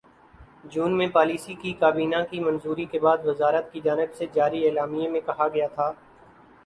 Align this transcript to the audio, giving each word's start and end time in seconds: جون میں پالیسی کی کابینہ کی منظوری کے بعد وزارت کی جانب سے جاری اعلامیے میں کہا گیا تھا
جون 0.65 0.97
میں 0.97 1.07
پالیسی 1.09 1.53
کی 1.55 1.73
کابینہ 1.81 2.23
کی 2.29 2.39
منظوری 2.39 2.85
کے 2.85 2.99
بعد 2.99 3.25
وزارت 3.25 3.71
کی 3.73 3.81
جانب 3.81 4.13
سے 4.13 4.25
جاری 4.33 4.65
اعلامیے 4.65 5.09
میں 5.09 5.21
کہا 5.25 5.47
گیا 5.47 5.67
تھا 5.75 5.91